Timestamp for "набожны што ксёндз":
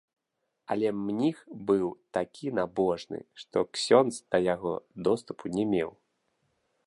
2.61-4.15